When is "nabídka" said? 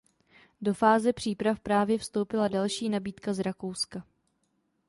2.89-3.33